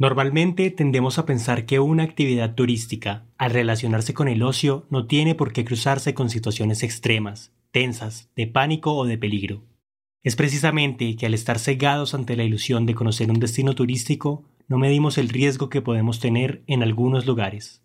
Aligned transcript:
Normalmente 0.00 0.70
tendemos 0.70 1.18
a 1.18 1.26
pensar 1.26 1.66
que 1.66 1.78
una 1.78 2.04
actividad 2.04 2.54
turística, 2.54 3.26
al 3.36 3.50
relacionarse 3.50 4.14
con 4.14 4.28
el 4.28 4.42
ocio, 4.42 4.86
no 4.88 5.06
tiene 5.06 5.34
por 5.34 5.52
qué 5.52 5.62
cruzarse 5.62 6.14
con 6.14 6.30
situaciones 6.30 6.82
extremas, 6.82 7.52
tensas, 7.70 8.30
de 8.34 8.46
pánico 8.46 8.94
o 8.94 9.04
de 9.04 9.18
peligro. 9.18 9.62
Es 10.22 10.36
precisamente 10.36 11.16
que 11.16 11.26
al 11.26 11.34
estar 11.34 11.58
cegados 11.58 12.14
ante 12.14 12.34
la 12.34 12.44
ilusión 12.44 12.86
de 12.86 12.94
conocer 12.94 13.30
un 13.30 13.40
destino 13.40 13.74
turístico, 13.74 14.42
no 14.68 14.78
medimos 14.78 15.18
el 15.18 15.28
riesgo 15.28 15.68
que 15.68 15.82
podemos 15.82 16.18
tener 16.18 16.62
en 16.66 16.82
algunos 16.82 17.26
lugares. 17.26 17.84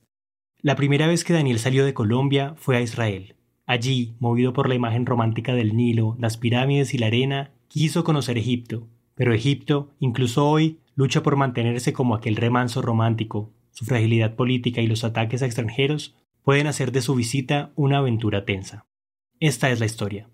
La 0.62 0.78
primera 0.78 1.08
vez 1.08 1.26
que 1.26 1.34
Daniel 1.34 1.60
salió 1.60 1.84
de 1.84 1.94
Colombia 1.94 2.56
fue 2.56 2.78
a 2.78 2.82
Israel. 2.82 3.36
Allí, 3.66 4.16
movido 4.20 4.54
por 4.54 4.70
la 4.70 4.76
imagen 4.76 5.06
romántica 5.06 5.54
del 5.54 5.76
Nilo, 5.76 6.16
las 6.18 6.38
pirámides 6.38 6.94
y 6.94 6.98
la 6.98 7.08
arena, 7.08 7.52
quiso 7.68 8.06
conocer 8.06 8.38
Egipto. 8.38 8.88
Pero 9.16 9.34
Egipto, 9.34 9.92
incluso 10.00 10.48
hoy, 10.48 10.80
lucha 10.96 11.22
por 11.22 11.36
mantenerse 11.36 11.94
como 11.94 12.16
aquel 12.16 12.36
remanso 12.38 12.82
romántico. 12.82 13.52
Su 13.72 13.86
fragilidad 13.86 14.36
política 14.36 14.82
y 14.82 14.88
los 14.88 15.04
ataques 15.04 15.42
a 15.42 15.46
extranjeros 15.46 16.16
pueden 16.44 16.68
hacer 16.68 16.92
de 16.92 17.02
su 17.02 17.16
visita 17.16 17.72
una 17.76 17.98
aventura 17.98 18.46
tensa. 18.46 18.86
Esta 19.40 19.70
es 19.70 19.80
la 19.80 19.86
historia. 19.86 20.30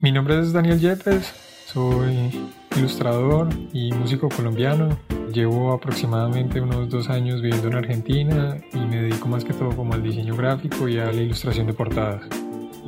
Mi 0.00 0.12
nombre 0.12 0.38
es 0.38 0.52
Daniel 0.52 0.80
Yepes, 0.80 1.34
soy 1.66 2.30
ilustrador 2.76 3.48
y 3.72 3.92
músico 3.92 4.28
colombiano. 4.28 4.98
Llevo 5.32 5.72
aproximadamente 5.72 6.60
unos 6.60 6.88
dos 6.88 7.10
años 7.10 7.42
viviendo 7.42 7.68
en 7.68 7.74
Argentina 7.74 8.56
y 8.72 8.78
me 8.78 9.02
dedico 9.02 9.28
más 9.28 9.44
que 9.44 9.52
todo 9.52 9.76
como 9.76 9.92
al 9.92 10.02
diseño 10.02 10.34
gráfico 10.36 10.88
y 10.88 10.98
a 10.98 11.12
la 11.12 11.20
ilustración 11.20 11.66
de 11.66 11.74
portadas. 11.74 12.22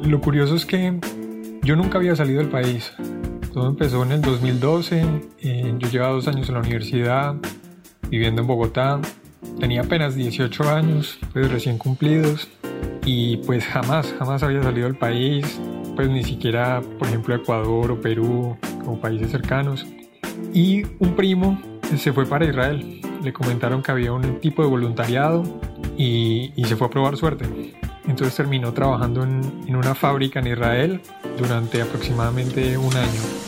Lo 0.02 0.20
curioso 0.20 0.54
es 0.54 0.64
que 0.64 0.98
yo 1.62 1.76
nunca 1.76 1.98
había 1.98 2.16
salido 2.16 2.40
del 2.40 2.48
país. 2.48 2.92
Todo 3.52 3.68
empezó 3.68 4.04
en 4.04 4.12
el 4.12 4.22
2012. 4.22 5.04
Eh, 5.40 5.74
yo 5.78 5.88
llevaba 5.88 6.12
dos 6.12 6.28
años 6.28 6.48
en 6.48 6.54
la 6.54 6.60
universidad, 6.60 7.34
viviendo 8.08 8.42
en 8.42 8.46
Bogotá. 8.46 9.00
Tenía 9.58 9.80
apenas 9.80 10.14
18 10.14 10.70
años, 10.70 11.18
pues 11.32 11.50
recién 11.50 11.76
cumplidos. 11.76 12.48
Y 13.04 13.38
pues 13.38 13.64
jamás, 13.64 14.14
jamás 14.18 14.42
había 14.44 14.62
salido 14.62 14.86
del 14.86 14.96
país. 14.96 15.60
Pues 15.96 16.08
ni 16.08 16.22
siquiera, 16.22 16.80
por 16.98 17.08
ejemplo, 17.08 17.34
Ecuador 17.34 17.90
o 17.90 18.00
Perú, 18.00 18.56
como 18.84 19.00
países 19.00 19.32
cercanos. 19.32 19.84
Y 20.54 20.84
un 21.00 21.16
primo 21.16 21.60
se 21.96 22.12
fue 22.12 22.26
para 22.26 22.44
Israel. 22.44 23.00
Le 23.22 23.32
comentaron 23.32 23.82
que 23.82 23.90
había 23.90 24.12
un 24.12 24.38
tipo 24.40 24.62
de 24.62 24.68
voluntariado 24.68 25.42
y, 25.98 26.52
y 26.54 26.64
se 26.66 26.76
fue 26.76 26.86
a 26.86 26.90
probar 26.90 27.16
suerte. 27.16 27.46
Entonces 28.06 28.34
terminó 28.34 28.72
trabajando 28.72 29.24
en, 29.24 29.40
en 29.66 29.76
una 29.76 29.94
fábrica 29.94 30.40
en 30.40 30.46
Israel 30.46 31.00
durante 31.36 31.82
aproximadamente 31.82 32.78
un 32.78 32.94
año. 32.96 33.39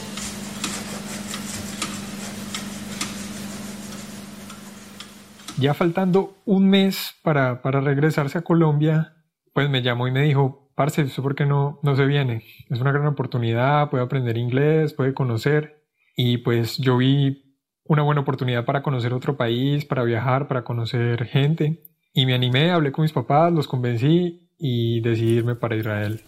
Ya 5.62 5.74
faltando 5.74 6.34
un 6.44 6.68
mes 6.68 7.14
para, 7.22 7.60
regresarse 7.62 8.36
a 8.36 8.42
Colombia, 8.42 9.14
pues 9.54 9.70
me 9.70 9.80
llamó 9.80 10.08
y 10.08 10.10
me 10.10 10.22
dijo, 10.22 10.72
parce, 10.74 11.02
¿eso 11.02 11.22
por 11.22 11.36
qué 11.36 11.46
no, 11.46 11.78
no 11.84 11.94
se 11.94 12.04
viene? 12.04 12.42
Es 12.68 12.80
una 12.80 12.90
gran 12.90 13.06
oportunidad, 13.06 13.88
puede 13.88 14.02
aprender 14.02 14.36
inglés, 14.38 14.92
puede 14.92 15.14
conocer. 15.14 15.84
Y 16.16 16.38
pues 16.38 16.78
yo 16.78 16.96
vi 16.96 17.60
una 17.84 18.02
buena 18.02 18.22
oportunidad 18.22 18.64
para 18.64 18.82
conocer 18.82 19.14
otro 19.14 19.36
país, 19.36 19.84
para 19.84 20.02
viajar, 20.02 20.48
para 20.48 20.64
conocer 20.64 21.26
gente. 21.26 21.84
Y 22.12 22.26
me 22.26 22.34
animé, 22.34 22.72
hablé 22.72 22.90
con 22.90 23.02
mis 23.02 23.12
papás, 23.12 23.52
los 23.52 23.68
convencí 23.68 24.50
y 24.58 25.00
decidí 25.00 25.34
irme 25.34 25.54
para 25.54 25.76
Israel. 25.76 26.22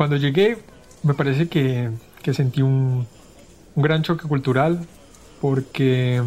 Cuando 0.00 0.16
llegué, 0.16 0.56
me 1.02 1.12
parece 1.12 1.48
que, 1.48 1.90
sentí 2.32 2.62
un, 2.62 3.06
gran 3.76 4.02
choque 4.02 4.26
cultural 4.26 4.80
porque, 5.42 6.22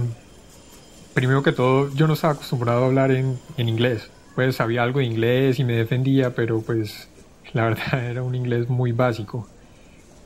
primero 1.16 1.42
que 1.42 1.52
todo, 1.54 1.92
yo 1.96 2.06
no 2.06 2.14
estaba 2.14 2.34
acostumbrado 2.34 2.84
a 2.84 2.86
hablar 2.86 3.10
en, 3.10 3.40
inglés. 3.58 4.12
Pues 4.36 4.58
sabía 4.58 4.84
algo 4.84 5.00
de 5.00 5.06
inglés 5.06 5.58
y 5.58 5.64
me 5.64 5.74
defendía, 5.74 6.36
pero 6.36 6.62
pues 6.62 7.08
la 7.54 7.64
verdad 7.70 8.06
era 8.06 8.22
un 8.22 8.36
inglés 8.36 8.70
muy 8.70 8.92
básico. 8.92 9.48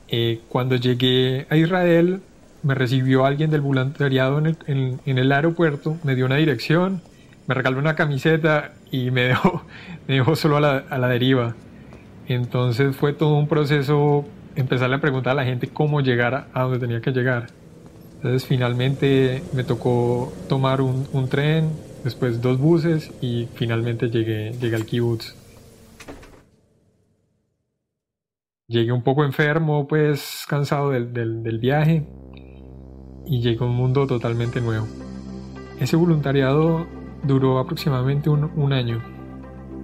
Eh, 0.09 0.41
cuando 0.50 0.75
llegué 0.75 1.47
a 1.50 1.56
Israel, 1.56 2.19
me 2.63 2.75
recibió 2.75 3.25
alguien 3.25 3.50
del 3.50 3.62
voluntariado 3.62 4.39
en 4.39 4.47
el, 4.47 5.00
en 5.06 5.18
el, 5.18 5.31
aeropuerto, 5.31 5.97
me 6.03 6.16
dio 6.16 6.25
una 6.25 6.35
dirección, 6.35 7.01
me 7.47 7.56
regaló 7.56 7.80
una 7.80 7.96
camiseta 7.96 8.74
y 8.91 9.12
me 9.12 9.24
dejó, 9.24 9.63
me 10.08 10.16
dejó 10.16 10.35
solo 10.35 10.58
a 10.58 10.62
la, 10.62 10.78
a 10.90 10.97
la 10.97 11.08
deriva. 11.08 11.56
Entonces 12.28 12.96
fue 12.96 13.13
todo 13.13 13.35
un 13.38 13.47
proceso 13.47 14.25
empezarle 14.56 14.96
a 14.96 15.02
preguntar 15.02 15.31
a 15.31 15.35
la 15.35 15.46
gente 15.46 15.68
cómo 15.68 16.02
llegar 16.02 16.47
a 16.53 16.62
donde 16.63 16.80
tenía 16.80 17.00
que 17.00 17.12
llegar. 17.12 17.47
Entonces 18.18 18.46
finalmente 18.46 19.44
me 19.53 19.63
tocó 19.63 20.34
tomar 20.50 20.81
un, 20.81 21.30
tren, 21.30 21.69
después 22.03 22.41
dos 22.41 22.57
buses 22.57 23.12
y 23.22 23.47
finalmente 23.53 24.09
llegué, 24.09 24.53
llegué 24.59 24.75
al 24.75 24.86
kibutz. 24.86 25.36
Llegué 28.68 28.91
un 28.91 29.03
poco 29.03 29.24
enfermo, 29.24 29.88
pues 29.88 30.46
cansado 30.50 30.90
del, 30.90 31.59
viaje 31.59 32.06
y 33.25 33.40
llegué 33.41 33.63
a 33.63 33.68
un 33.68 33.75
mundo 33.75 34.07
totalmente 34.07 34.59
nuevo. 34.59 34.88
Ese 35.80 35.96
voluntariado 35.96 36.88
duró 37.23 37.59
aproximadamente 37.59 38.29
un, 38.29 38.51
un 38.55 38.73
año 38.73 39.01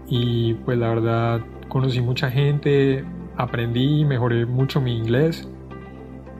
y 0.07 0.53
pues 0.66 0.77
la 0.77 0.89
verdad 0.89 1.41
conocí 1.69 2.01
mucha 2.01 2.29
gente, 2.29 3.03
aprendí 3.38 4.05
mejoré 4.05 4.45
mucho 4.45 4.81
mi 4.81 4.95
inglés 4.95 5.47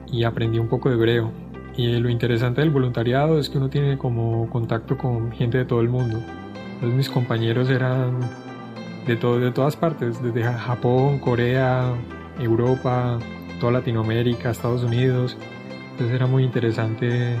y 0.06 0.24
aprendí 0.24 0.58
un 0.58 0.68
poco 0.68 0.88
de 0.88 0.96
hebreo. 0.96 1.32
Y 1.76 1.96
lo 1.98 2.08
interesante 2.08 2.60
del 2.60 2.70
voluntariado 2.70 3.38
es 3.38 3.50
que 3.50 3.58
uno 3.58 3.68
tiene 3.68 3.98
como 3.98 4.48
contacto 4.48 4.96
con 4.96 5.32
gente 5.32 5.58
de 5.58 5.64
todo 5.64 5.80
el 5.80 5.88
mundo. 5.88 6.20
Entonces 6.74 6.96
mis 6.96 7.10
compañeros 7.10 7.68
eran 7.68 8.20
de, 9.06 9.16
todo, 9.16 9.40
de 9.40 9.50
todas 9.50 9.74
partes, 9.74 10.22
desde 10.22 10.44
Japón, 10.44 11.18
Corea, 11.18 11.92
Europa, 12.38 13.18
toda 13.58 13.72
Latinoamérica, 13.72 14.50
Estados 14.50 14.84
Unidos. 14.84 15.36
Entonces 15.92 16.14
era 16.14 16.26
muy 16.26 16.44
interesante, 16.44 17.36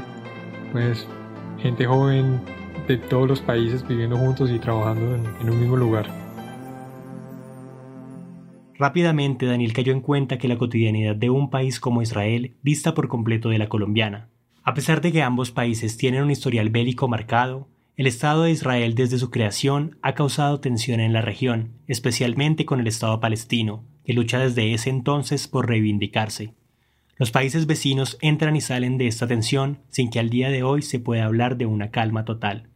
pues, 0.72 1.06
gente 1.58 1.86
joven 1.86 2.40
de 2.86 2.98
todos 2.98 3.28
los 3.28 3.40
países 3.40 3.86
viviendo 3.86 4.16
juntos 4.16 4.50
y 4.50 4.58
trabajando 4.58 5.16
en 5.40 5.50
un 5.50 5.60
mismo 5.60 5.76
lugar. 5.76 6.06
Rápidamente 8.76 9.46
Daniel 9.46 9.72
cayó 9.72 9.92
en 9.92 10.00
cuenta 10.00 10.36
que 10.38 10.48
la 10.48 10.58
cotidianidad 10.58 11.14
de 11.14 11.30
un 11.30 11.48
país 11.48 11.78
como 11.78 12.02
Israel 12.02 12.56
dista 12.62 12.94
por 12.94 13.08
completo 13.08 13.48
de 13.48 13.58
la 13.58 13.68
colombiana. 13.68 14.28
A 14.64 14.74
pesar 14.74 15.00
de 15.00 15.12
que 15.12 15.22
ambos 15.22 15.52
países 15.52 15.96
tienen 15.96 16.24
un 16.24 16.30
historial 16.30 16.70
bélico 16.70 17.06
marcado, 17.06 17.68
el 17.96 18.08
Estado 18.08 18.42
de 18.42 18.50
Israel 18.50 18.96
desde 18.96 19.18
su 19.18 19.30
creación 19.30 19.98
ha 20.02 20.14
causado 20.14 20.58
tensión 20.58 20.98
en 20.98 21.12
la 21.12 21.22
región, 21.22 21.74
especialmente 21.86 22.64
con 22.64 22.80
el 22.80 22.88
Estado 22.88 23.20
palestino, 23.20 23.84
que 24.04 24.12
lucha 24.12 24.40
desde 24.40 24.74
ese 24.74 24.90
entonces 24.90 25.46
por 25.46 25.68
reivindicarse. 25.68 26.54
Los 27.16 27.30
países 27.30 27.66
vecinos 27.66 28.18
entran 28.20 28.56
y 28.56 28.60
salen 28.60 28.98
de 28.98 29.06
esta 29.06 29.28
tensión 29.28 29.78
sin 29.88 30.10
que 30.10 30.18
al 30.18 30.30
día 30.30 30.50
de 30.50 30.64
hoy 30.64 30.82
se 30.82 30.98
pueda 30.98 31.26
hablar 31.26 31.56
de 31.56 31.66
una 31.66 31.92
calma 31.92 32.24
total. 32.24 32.68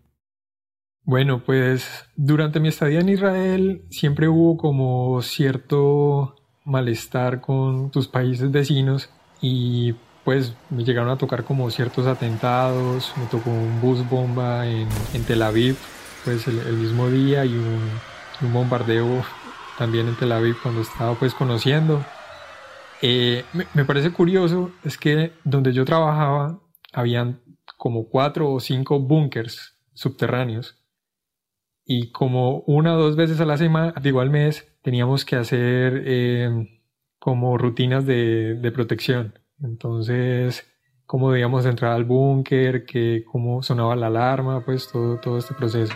Bueno, 1.08 1.42
pues 1.42 2.04
durante 2.16 2.60
mi 2.60 2.68
estadía 2.68 3.00
en 3.00 3.08
Israel 3.08 3.82
siempre 3.88 4.28
hubo 4.28 4.58
como 4.58 5.22
cierto 5.22 6.36
malestar 6.66 7.40
con 7.40 7.90
tus 7.90 8.08
países 8.08 8.50
vecinos 8.50 9.08
y 9.40 9.94
pues 10.22 10.54
me 10.68 10.84
llegaron 10.84 11.08
a 11.08 11.16
tocar 11.16 11.44
como 11.44 11.70
ciertos 11.70 12.06
atentados, 12.06 13.14
me 13.16 13.24
tocó 13.24 13.48
un 13.48 13.80
bus 13.80 14.06
bomba 14.10 14.66
en, 14.66 14.86
Tel 15.26 15.40
Aviv, 15.40 15.78
pues 16.26 16.46
el, 16.46 16.74
mismo 16.74 17.08
día 17.08 17.46
y 17.46 17.54
un, 17.54 18.52
bombardeo 18.52 19.24
también 19.78 20.08
en 20.08 20.16
Tel 20.16 20.32
Aviv 20.32 20.56
cuando 20.62 20.82
estaba 20.82 21.14
pues 21.14 21.32
conociendo. 21.32 22.04
Eh, 23.00 23.46
me, 23.72 23.86
parece 23.86 24.12
curioso 24.12 24.72
es 24.84 24.98
que 24.98 25.32
donde 25.42 25.72
yo 25.72 25.86
trabajaba 25.86 26.60
habían 26.92 27.40
como 27.78 28.10
cuatro 28.10 28.52
o 28.52 28.60
cinco 28.60 29.00
búnkers 29.00 29.74
subterráneos 29.94 30.77
y 31.88 32.12
como 32.12 32.60
una 32.66 32.94
o 32.94 32.98
dos 33.00 33.16
veces 33.16 33.40
a 33.40 33.46
la 33.46 33.56
semana, 33.56 33.94
digo 34.02 34.20
al 34.20 34.28
mes, 34.28 34.68
teníamos 34.82 35.24
que 35.24 35.36
hacer 35.36 36.02
eh, 36.04 36.80
como 37.18 37.56
rutinas 37.56 38.04
de, 38.04 38.56
de 38.56 38.72
protección. 38.72 39.32
Entonces, 39.62 40.66
cómo 41.06 41.30
debíamos 41.30 41.64
entrar 41.64 41.92
al 41.92 42.04
búnker, 42.04 42.84
que 42.84 43.24
cómo 43.24 43.62
sonaba 43.62 43.96
la 43.96 44.08
alarma, 44.08 44.62
pues 44.66 44.86
todo, 44.92 45.18
todo 45.18 45.38
este 45.38 45.54
proceso. 45.54 45.94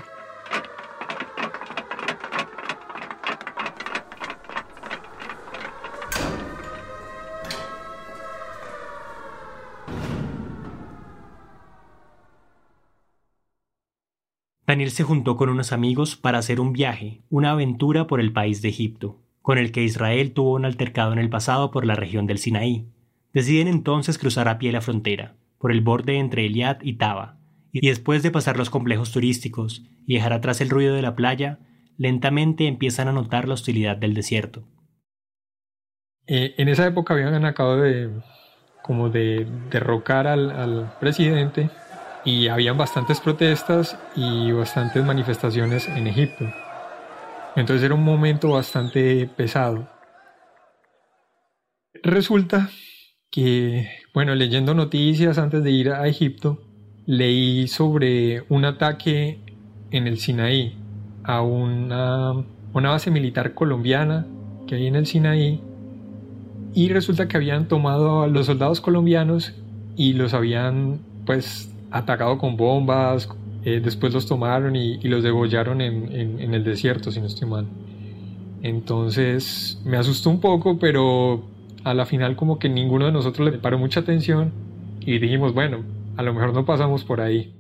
Daniel 14.73 14.91
se 14.91 15.03
juntó 15.03 15.37
con 15.37 15.51
unos 15.51 15.71
amigos 15.71 16.17
para 16.17 16.39
hacer 16.39 16.59
un 16.59 16.73
viaje, 16.73 17.21
una 17.29 17.51
aventura 17.51 18.07
por 18.07 18.21
el 18.21 18.33
país 18.33 18.63
de 18.63 18.71
Egipto, 18.71 19.19
con 19.43 19.59
el 19.59 19.71
que 19.71 19.83
Israel 19.83 20.33
tuvo 20.33 20.55
un 20.55 20.65
altercado 20.65 21.13
en 21.13 21.19
el 21.19 21.29
pasado 21.29 21.71
por 21.71 21.85
la 21.85 21.95
región 21.95 22.27
del 22.27 22.39
Sinaí. 22.39 22.87
Deciden 23.35 23.69
entonces 23.69 24.17
cruzar 24.17 24.49
a 24.49 24.57
pie 24.57 24.73
la 24.73 24.81
frontera, 24.81 25.35
por 25.59 25.73
el 25.73 25.83
borde 25.83 26.17
entre 26.17 26.47
Eliad 26.47 26.79
y 26.81 26.95
Taba, 26.95 27.37
y 27.71 27.87
después 27.87 28.23
de 28.23 28.31
pasar 28.31 28.57
los 28.57 28.71
complejos 28.71 29.13
turísticos 29.13 29.85
y 30.07 30.15
dejar 30.15 30.33
atrás 30.33 30.63
el 30.63 30.71
ruido 30.71 30.95
de 30.95 31.03
la 31.03 31.17
playa, 31.17 31.59
lentamente 31.99 32.67
empiezan 32.67 33.09
a 33.09 33.13
notar 33.13 33.49
la 33.49 33.53
hostilidad 33.53 33.99
del 33.99 34.15
desierto. 34.15 34.65
Eh, 36.27 36.55
en 36.57 36.69
esa 36.71 36.87
época 36.87 37.13
habían 37.13 37.45
acabado 37.45 37.83
de 37.83 38.11
como 38.83 39.11
de 39.11 39.47
derrocar 39.71 40.27
al, 40.27 40.51
al 40.51 40.95
presidente 40.99 41.69
y 42.25 42.49
habían 42.49 42.79
bastantes 42.79 43.21
protestas 43.21 43.99
y 44.15 44.53
bastantes 44.53 45.05
manifestaciones 45.05 45.89
en 45.89 46.07
Egipto. 46.07 46.45
Entonces 47.57 47.85
era 47.85 47.95
un 47.95 48.05
momento 48.05 48.51
bastante 48.51 49.27
pesado. 49.27 49.89
Resulta 52.03 52.71
que, 53.31 53.89
bueno, 54.15 54.35
leyendo 54.35 54.75
noticias 54.75 55.39
antes 55.39 55.63
de 55.63 55.71
ir 55.71 55.91
a 55.91 56.07
Egipto, 56.07 56.63
leí 57.07 57.69
sobre 57.69 58.45
un 58.49 58.65
ataque 58.65 59.41
en 59.91 60.07
el 60.07 60.19
Sinaí 60.19 60.77
a 61.25 61.43
una, 61.43 62.33
una 62.73 62.91
base 62.91 63.11
militar 63.11 63.55
colombiana 63.55 64.27
que 64.67 64.77
hay 64.77 64.87
en 64.87 64.97
el 64.97 65.07
Sinaí 65.07 65.61
y 66.75 66.89
resulta 66.89 67.29
que 67.29 67.37
habían 67.37 67.69
tomado 67.69 68.23
a 68.23 68.29
los 68.29 68.47
soldados 68.47 68.81
colombianos 68.81 69.55
y 69.97 70.15
los 70.15 70.33
habían 70.33 71.01
pues 71.27 71.72
atacado 71.93 72.39
con 72.39 72.57
bombas, 72.57 73.29
eh, 73.65 73.81
después 73.83 74.13
los 74.13 74.27
tomaron 74.27 74.75
y, 74.75 74.99
los 75.03 75.23
degollaron 75.23 75.81
en, 75.81 76.11
en, 76.41 76.55
el 76.55 76.65
desierto, 76.65 77.11
si 77.11 77.21
no 77.21 77.27
estoy 77.27 77.49
mal. 77.49 77.67
Entonces 78.63 79.81
me 79.85 79.97
asustó 79.97 80.31
un 80.31 80.41
poco, 80.41 80.79
pero 80.79 81.45
a 81.85 81.95
la 81.95 82.07
final 82.07 82.37
como 82.37 82.59
que 82.59 82.69
ninguno 82.69 83.07
de 83.07 83.13
nosotros 83.13 83.51
le 83.51 83.59
paró 83.59 83.79
mucha 83.79 84.01
atención 84.01 84.53
y 85.01 85.19
dijimos, 85.19 85.55
bueno, 85.55 85.85
a 86.17 86.23
lo 86.23 86.35
mejor 86.35 86.55
no 86.55 86.65
pasamos 86.65 87.05
por 87.05 87.21
ahí. 87.21 87.55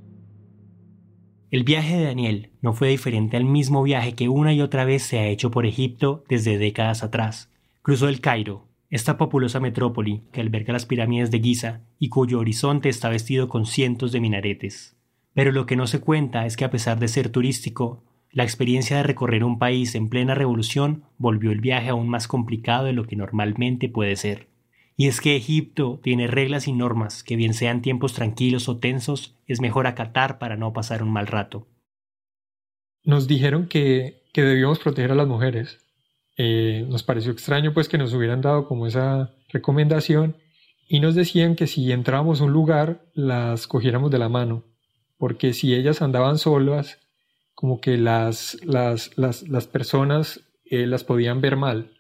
El 1.51 1.65
viaje 1.65 1.99
de 1.99 2.05
Daniel 2.05 2.51
no 2.63 2.73
fue 2.73 2.89
diferente 2.89 3.37
al 3.37 3.45
mismo 3.45 3.83
viaje 3.83 4.15
que 4.15 4.29
una 4.29 4.55
y 4.55 4.63
otra 4.63 4.85
vez 4.85 5.03
se 5.03 5.19
ha 5.19 5.27
hecho 5.27 5.51
por 5.51 5.67
Egipto 5.67 6.25
desde 6.29 6.57
décadas 6.57 7.03
atrás. 7.03 7.51
Cruzó 7.83 8.09
el 8.09 8.21
Cairo, 8.21 8.69
esta 8.93 9.17
populosa 9.17 9.59
metrópoli 9.59 10.21
que 10.33 10.43
alberga 10.43 10.75
las 10.75 10.85
pirámides 10.85 11.31
de 11.31 11.41
Giza 11.41 11.81
y 11.99 12.11
cuyo 12.11 12.39
horizonte 12.39 12.91
está 12.91 13.09
vestido 13.09 13.49
con 13.49 13.65
cientos 13.65 14.13
de 14.13 14.21
minaretes. 14.21 14.99
Pero 15.33 15.51
lo 15.51 15.65
que 15.65 15.77
no 15.77 15.87
se 15.87 16.01
cuenta 16.01 16.45
es 16.45 16.59
que 16.59 16.67
a 16.67 16.71
pesar 16.71 16.99
de 16.99 17.09
ser 17.09 17.31
turístico, 17.31 18.05
la 18.31 18.45
experiencia 18.45 18.99
de 18.99 19.03
recorrer 19.03 19.45
un 19.45 19.59
país 19.59 19.95
en 19.95 20.11
plena 20.11 20.35
revolución 20.35 21.05
volvió 21.17 21.53
el 21.53 21.63
viaje 21.63 21.89
aún 21.89 22.07
más 22.11 22.29
complicado 22.29 22.85
de 22.85 22.93
lo 22.93 23.07
que 23.07 23.17
normalmente 23.17 23.89
puede 23.89 24.15
ser. 24.15 24.49
Y 24.95 25.09
es 25.09 25.23
que 25.23 25.37
Egipto 25.37 25.99
tiene 26.03 26.27
reglas 26.27 26.69
y 26.69 26.73
normas 26.73 27.25
que 27.25 27.37
bien 27.37 27.55
sean 27.55 27.81
tiempos 27.81 28.13
tranquilos 28.13 28.69
o 28.69 28.77
tensos, 28.77 29.39
es 29.47 29.63
mejor 29.63 29.87
acatar 29.87 30.39
para 30.39 30.59
no 30.59 30.75
pasar 30.75 31.03
un 31.03 31.11
mal 31.11 31.29
rato. 31.29 31.67
Nos 33.05 33.27
dijeron 33.27 33.69
que, 33.69 34.23
que 34.35 34.43
debíamos 34.43 34.81
proteger 34.81 35.13
a 35.13 35.15
las 35.15 35.29
mujeres. 35.29 35.82
Eh, 36.37 36.87
nos 36.89 37.03
pareció 37.03 37.33
extraño 37.33 37.75
pues 37.75 37.89
que 37.89 37.99
nos 37.99 38.15
hubieran 38.15 38.41
dado 38.41 38.67
como 38.67 38.87
esa 38.87 39.35
recomendación 39.49 40.37
y 40.89 41.01
nos 41.01 41.15
decían 41.15 41.57
que 41.57 41.67
si 41.67 41.93
entrábamos 41.93 42.41
a 42.41 42.45
un 42.45 42.53
lugar 42.53 43.05
las 43.15 43.67
cogiéramos 43.67 44.11
de 44.11 44.19
la 44.19 44.29
mano, 44.29 44.65
porque 45.19 45.53
si 45.53 45.75
ellas 45.75 46.03
andaban 46.03 46.39
solas 46.39 46.99
como 47.55 47.81
que 47.81 47.97
las, 47.97 48.59
las, 48.65 49.17
las, 49.17 49.49
las 49.49 49.67
personas 49.67 50.41
eh, 50.65 50.87
las 50.87 51.05
podían 51.05 51.41
ver 51.41 51.57
mal, 51.57 51.93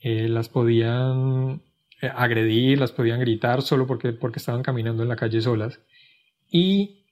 eh, 0.00 0.28
las 0.28 0.48
podían 0.48 1.62
eh, 2.02 2.10
agredir, 2.14 2.78
las 2.78 2.92
podían 2.92 3.20
gritar 3.20 3.62
solo 3.62 3.86
porque, 3.86 4.12
porque 4.12 4.38
estaban 4.38 4.62
caminando 4.62 5.02
en 5.02 5.08
la 5.08 5.16
calle 5.16 5.40
solas. 5.40 5.80
Y 6.50 7.04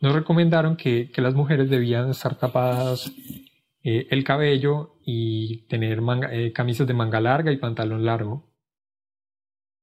nos 0.00 0.14
recomendaron 0.14 0.76
que, 0.76 1.10
que, 1.10 1.20
las 1.20 1.34
mujeres 1.34 1.68
debían 1.68 2.08
estar 2.08 2.38
tapadas 2.38 3.12
el 3.86 4.24
cabello 4.24 4.98
y 5.04 5.66
tener 5.68 6.02
camisas 6.52 6.86
de 6.86 6.94
manga 6.94 7.20
larga 7.20 7.52
y 7.52 7.56
pantalón 7.56 8.04
largo. 8.04 8.52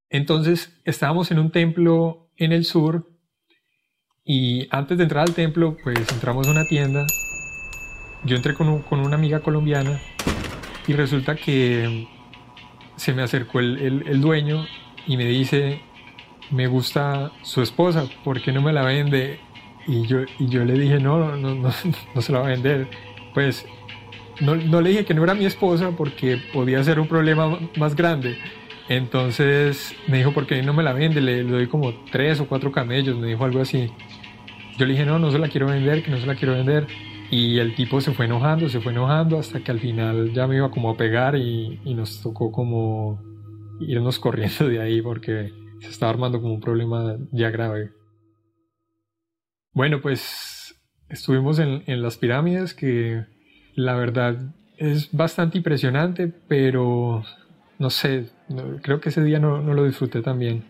Entonces 0.10 0.80
estábamos 0.84 1.32
en 1.32 1.40
un 1.40 1.52
templo 1.52 2.30
en 2.36 2.52
el 2.52 2.66
sur 2.66 3.10
y 4.26 4.68
antes 4.72 4.98
de 4.98 5.04
entrar 5.04 5.28
al 5.28 5.34
templo, 5.34 5.78
pues 5.84 6.00
entramos 6.12 6.48
a 6.48 6.52
una 6.52 6.66
tienda. 6.66 7.06
Yo 8.26 8.36
entré 8.36 8.54
con, 8.54 8.68
una 8.68 9.16
amiga 9.16 9.40
colombiana 9.40 10.00
y 10.86 10.94
resulta 10.94 11.36
que 11.36 12.08
se 12.98 13.14
me 13.14 13.22
acercó 13.22 13.60
el, 13.60 14.22
dueño 14.22 14.66
y 15.08 15.16
me 15.16 15.26
dice, 15.26 15.82
me 16.52 16.68
gusta 16.68 17.32
su 17.42 17.62
esposa, 17.62 18.06
¿por 18.24 18.42
qué 18.42 18.52
no 18.52 18.62
me 18.62 18.74
la 18.74 18.84
vende? 18.84 19.40
Y 19.88 20.08
yo, 20.08 20.20
y 20.40 20.48
yo 20.48 20.64
le 20.66 20.74
dije, 20.74 21.00
no, 21.00 21.20
no, 21.20 21.56
no, 21.56 21.72
no 22.16 22.22
se 22.22 22.32
la 22.34 22.40
va 22.40 22.48
a 22.48 22.52
vender. 22.52 23.13
Pues 23.34 23.66
no, 24.42 24.56
le 24.56 24.90
dije 24.90 25.06
que 25.06 25.14
no 25.14 25.24
era 25.24 25.34
mi 25.34 25.46
esposa 25.46 25.92
porque 25.96 26.40
podía 26.54 26.84
ser 26.84 27.00
un 27.00 27.08
problema 27.08 27.60
más 27.78 27.96
grande. 27.96 28.38
Entonces 28.90 29.96
me 30.08 30.18
dijo, 30.18 30.34
¿por 30.34 30.46
qué 30.46 30.62
no 30.62 30.74
me 30.74 30.84
la 30.84 30.94
vende? 30.94 31.22
Le, 31.22 31.44
le 31.44 31.52
doy 31.52 31.68
como 31.68 31.94
tres 32.12 32.40
o 32.40 32.48
cuatro 32.48 32.72
camellos, 32.72 33.18
me 33.18 33.28
dijo 33.28 33.46
algo 33.46 33.62
así. 33.62 33.90
Yo 34.78 34.86
le 34.86 34.94
dije, 34.94 35.06
no, 35.06 35.20
no 35.20 35.32
se 35.32 35.40
la 35.40 35.50
quiero 35.50 35.68
vender, 35.68 36.04
que 36.04 36.12
no 36.12 36.18
se 36.18 36.26
la 36.26 36.36
quiero 36.36 36.54
vender. 36.54 36.88
Y 37.30 37.58
el 37.58 37.74
tipo 37.74 38.00
se 38.00 38.12
fue 38.12 38.26
enojando, 38.26 38.70
se 38.70 38.80
fue 38.80 38.92
enojando 38.92 39.40
hasta 39.40 39.64
que 39.64 39.72
al 39.72 39.80
final 39.80 40.34
ya 40.34 40.46
me 40.46 40.58
iba 40.58 40.70
como 40.70 40.92
a 40.92 40.98
pegar 40.98 41.36
y, 41.36 41.80
nos 41.86 42.22
tocó 42.22 42.52
como 42.52 43.20
irnos 43.80 44.20
corriendo 44.20 44.68
de 44.68 44.80
ahí 44.80 45.02
porque 45.02 45.52
se 45.80 45.90
estaba 45.90 46.12
armando 46.12 46.40
como 46.40 46.54
un 46.54 46.62
problema 46.62 47.18
ya 47.32 47.50
grave. 47.50 47.92
Bueno, 49.74 50.00
pues 50.00 50.63
estuvimos 51.14 51.60
en, 51.60 51.84
las 52.02 52.18
pirámides 52.18 52.74
que 52.74 53.26
la 53.76 53.96
verdad 53.96 54.38
es 54.78 55.12
bastante 55.12 55.60
impresionante, 55.60 56.32
pero 56.48 57.24
no 57.80 57.90
sé, 57.90 58.30
creo 58.82 59.00
que 59.00 59.10
ese 59.10 59.24
día 59.24 59.40
no, 59.40 59.62
no 59.62 59.74
lo 59.74 59.86
disfruté 59.86 60.22
tan 60.22 60.40
bien. 60.40 60.64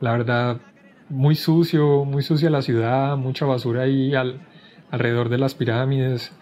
La 0.00 0.12
verdad, 0.12 0.60
muy 1.08 1.36
sucio, 1.36 2.04
muy 2.04 2.22
sucia 2.22 2.50
la 2.50 2.62
ciudad, 2.62 3.16
mucha 3.16 3.46
basura 3.46 3.82
ahí 3.82 4.14
al, 4.14 4.40
alrededor 4.90 5.28
de 5.28 5.38
las 5.38 5.54
pirámides. 5.54 6.32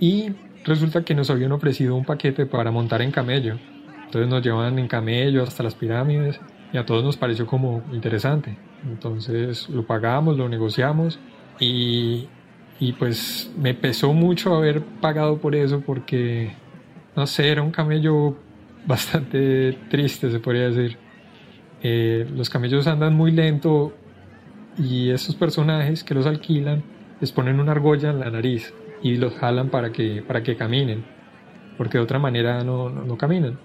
Y 0.00 0.32
resulta 0.64 1.04
que 1.04 1.14
nos 1.14 1.30
habían 1.30 1.52
ofrecido 1.52 1.94
un 1.94 2.04
paquete 2.04 2.46
para 2.46 2.70
montar 2.70 3.00
en 3.00 3.12
camello. 3.12 3.58
Entonces 4.04 4.28
nos 4.28 4.42
llevaban 4.42 4.78
en 4.78 4.88
camello 4.88 5.42
hasta 5.42 5.62
las 5.62 5.74
pirámides 5.74 6.40
y 6.72 6.78
a 6.78 6.84
todos 6.84 7.04
nos 7.04 7.16
pareció 7.16 7.46
como 7.46 7.82
interesante. 7.92 8.56
Entonces 8.84 9.68
lo 9.68 9.86
pagamos, 9.86 10.36
lo 10.36 10.48
negociamos 10.48 11.18
y, 11.60 12.28
y 12.78 12.92
pues 12.92 13.50
me 13.56 13.74
pesó 13.74 14.12
mucho 14.12 14.54
haber 14.54 14.82
pagado 14.82 15.38
por 15.38 15.54
eso 15.54 15.80
porque, 15.80 16.52
no 17.14 17.26
sé, 17.26 17.48
era 17.48 17.62
un 17.62 17.70
camello 17.70 18.36
bastante 18.86 19.78
triste, 19.90 20.30
se 20.30 20.40
podría 20.40 20.70
decir. 20.70 20.98
Eh, 21.82 22.26
los 22.34 22.50
camellos 22.50 22.86
andan 22.86 23.14
muy 23.14 23.30
lento 23.30 23.92
y 24.78 25.10
estos 25.10 25.34
personajes 25.34 26.04
que 26.04 26.14
los 26.14 26.26
alquilan 26.26 26.82
les 27.20 27.32
ponen 27.32 27.60
una 27.60 27.72
argolla 27.72 28.10
en 28.10 28.20
la 28.20 28.30
nariz 28.30 28.74
y 29.02 29.16
los 29.16 29.34
jalan 29.34 29.70
para 29.70 29.92
que, 29.92 30.22
para 30.26 30.42
que 30.42 30.56
caminen, 30.56 31.04
porque 31.78 31.98
de 31.98 32.04
otra 32.04 32.18
manera 32.18 32.62
no, 32.64 32.88
no, 32.90 33.16
caminan. 33.16 33.58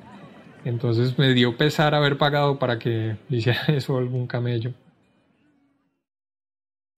Entonces 0.63 1.17
me 1.17 1.33
dio 1.33 1.57
pesar 1.57 1.95
haber 1.95 2.17
pagado 2.17 2.59
para 2.59 2.79
que 2.79 3.17
hiciera 3.29 3.61
eso 3.67 3.97
algún 3.97 4.27
camello. 4.27 4.73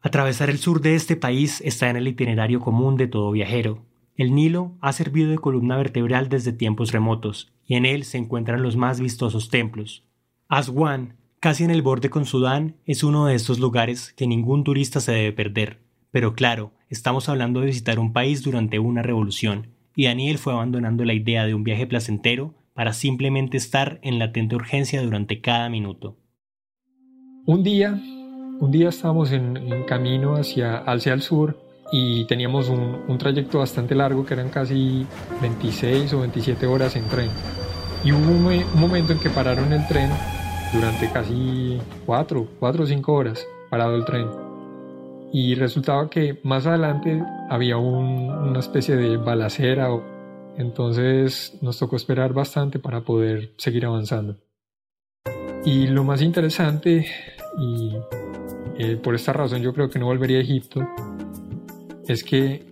Atravesar 0.05 0.49
el 0.49 0.57
sur 0.57 0.81
de 0.81 0.95
este 0.95 1.15
país 1.15 1.61
está 1.61 1.89
en 1.89 1.95
el 1.95 2.09
itinerario 2.09 2.59
común 2.59 2.97
de 2.97 3.07
todo 3.07 3.31
viajero. 3.31 3.85
El 4.17 4.35
Nilo 4.35 4.73
ha 4.81 4.91
servido 4.91 5.31
de 5.31 5.37
columna 5.37 5.77
vertebral 5.77 6.27
desde 6.27 6.51
tiempos 6.51 6.91
remotos, 6.91 7.53
y 7.65 7.75
en 7.75 7.85
él 7.85 8.03
se 8.03 8.17
encuentran 8.17 8.61
los 8.61 8.75
más 8.75 8.99
vistosos 8.99 9.47
templos. 9.49 10.03
Aswan, 10.49 11.15
casi 11.39 11.63
en 11.63 11.71
el 11.71 11.81
borde 11.81 12.09
con 12.09 12.25
Sudán, 12.25 12.75
es 12.85 13.05
uno 13.05 13.27
de 13.27 13.35
estos 13.35 13.59
lugares 13.59 14.11
que 14.11 14.27
ningún 14.27 14.65
turista 14.65 14.99
se 14.99 15.13
debe 15.13 15.31
perder. 15.31 15.79
Pero 16.11 16.35
claro, 16.35 16.73
estamos 16.89 17.29
hablando 17.29 17.61
de 17.61 17.67
visitar 17.67 17.97
un 17.97 18.11
país 18.11 18.43
durante 18.43 18.79
una 18.79 19.03
revolución, 19.03 19.67
y 19.95 20.07
Daniel 20.07 20.37
fue 20.37 20.51
abandonando 20.51 21.05
la 21.05 21.13
idea 21.13 21.45
de 21.45 21.53
un 21.53 21.63
viaje 21.63 21.87
placentero 21.87 22.53
para 22.73 22.91
simplemente 22.91 23.55
estar 23.55 23.99
en 24.03 24.19
latente 24.19 24.57
urgencia 24.57 25.01
durante 25.01 25.39
cada 25.39 25.69
minuto. 25.69 26.17
Un 27.45 27.63
día 27.63 28.01
un 28.59 28.71
día 28.71 28.89
estábamos 28.89 29.31
en, 29.31 29.83
camino 29.85 30.35
hacia, 30.35 30.77
hacia 30.77 31.13
el 31.13 31.21
sur 31.21 31.57
y 31.91 32.25
teníamos 32.25 32.69
un, 32.69 33.17
trayecto 33.17 33.59
bastante 33.59 33.93
largo 33.95 34.25
que 34.25 34.33
eran 34.33 34.49
casi 34.49 35.05
26 35.41 36.13
o 36.13 36.21
27 36.21 36.65
horas 36.65 36.95
en 36.95 37.07
tren. 37.07 37.29
Y 38.03 38.11
hubo 38.11 38.31
un, 38.31 38.63
momento 38.75 39.13
en 39.13 39.19
que 39.19 39.29
pararon 39.29 39.71
el 39.71 39.87
tren 39.87 40.09
durante 40.73 41.09
casi 41.11 41.79
4, 42.05 42.47
4 42.59 42.83
o 42.83 42.87
5 42.87 43.13
horas 43.13 43.45
parado 43.69 43.95
el 43.95 44.05
tren. 44.05 44.27
Y 45.31 45.55
resultaba 45.55 46.09
que 46.09 46.39
más 46.43 46.65
adelante 46.65 47.23
había 47.49 47.77
una 47.77 48.59
especie 48.59 48.95
de 48.95 49.17
balacera, 49.17 49.89
entonces 50.57 51.57
nos 51.61 51.79
tocó 51.79 51.95
esperar 51.95 52.33
bastante 52.33 52.79
para 52.79 53.01
poder 53.01 53.53
seguir 53.57 53.85
avanzando. 53.85 54.37
Y 55.65 55.87
lo 55.87 56.03
más 56.03 56.21
interesante 56.21 57.07
y 57.57 57.95
eh, 58.77 58.97
por 58.97 59.15
esta 59.15 59.33
razón 59.33 59.61
yo 59.61 59.73
creo 59.73 59.89
que 59.89 59.99
no 59.99 60.05
volvería 60.05 60.37
a 60.37 60.41
Egipto, 60.41 60.87
es 62.07 62.23
que 62.23 62.65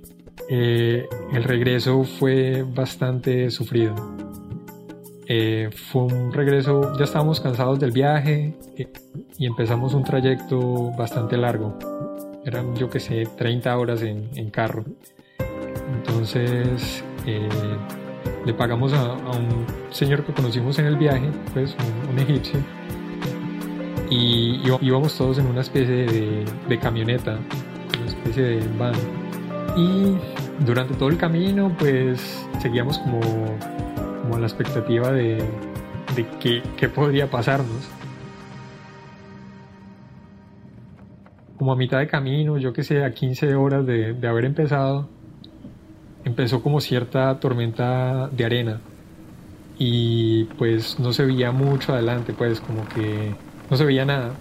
eh, 0.50 1.08
el 1.32 1.44
regreso 1.44 2.04
fue 2.04 2.64
bastante 2.64 3.50
sufrido. 3.52 3.96
Eh, 5.28 5.70
fue 5.74 6.04
un 6.04 6.34
regreso, 6.34 6.98
ya 6.98 7.06
estábamos 7.06 7.40
cansados 7.40 7.80
del 7.80 7.92
viaje 7.92 8.54
y 9.38 9.46
empezamos 9.46 9.94
un 9.94 10.04
trayecto 10.04 10.92
bastante 10.98 11.38
largo. 11.38 11.78
Eran, 12.44 12.76
yo 12.76 12.90
que 12.90 13.00
sé, 13.00 13.28
30 13.38 13.78
horas 13.78 14.02
en, 14.02 14.50
carro. 14.50 14.84
Entonces, 15.96 17.04
le 18.46 18.54
pagamos 18.56 18.92
a, 18.94 19.14
un 19.14 19.66
señor 19.92 20.26
que 20.26 20.34
conocimos 20.34 20.80
en 20.80 20.88
el 20.88 20.98
viaje, 20.98 21.30
pues 21.54 21.78
un 22.12 22.20
egipcio, 22.20 22.60
y 24.12 24.60
íbamos 24.82 25.18
todos 25.18 25.38
en 25.38 25.48
una 25.48 25.62
especie 25.62 26.06
de, 26.68 26.80
camioneta, 26.80 27.40
una 27.98 28.06
especie 28.06 28.44
de 28.44 28.68
van. 28.78 28.94
Y 29.78 30.18
durante 30.66 30.94
todo 30.96 31.08
el 31.08 31.18
camino 31.18 31.74
pues 31.80 32.46
seguíamos 32.62 33.00
como, 33.00 33.22
como 34.22 34.38
la 34.38 34.46
expectativa 34.46 35.12
de, 35.14 35.38
de 36.16 36.28
qué, 36.42 36.62
qué 36.76 36.90
podría 36.90 37.32
pasarnos. 37.32 37.90
Como 41.58 41.72
a 41.72 41.78
mitad 41.78 42.00
de 42.00 42.08
camino, 42.08 42.58
yo 42.58 42.74
que 42.74 42.84
sé, 42.84 43.06
a 43.06 43.14
15 43.14 43.56
horas 43.56 43.86
de, 43.86 44.14
de 44.14 44.28
haber 44.28 44.44
empezado, 44.44 45.08
empezó 46.26 46.62
como 46.62 46.82
cierta 46.82 47.40
tormenta 47.40 48.28
de 48.28 48.44
arena 48.44 48.82
y 49.80 50.46
pues 50.58 51.00
no 51.00 51.14
se 51.14 51.26
veía 51.26 51.52
mucho 51.52 51.94
adelante, 51.94 52.34
pues 52.34 52.60
como 52.60 52.86
que 52.90 53.36
no 53.72 53.78
se 53.78 53.86
veía 53.86 54.04
nada. 54.04 54.34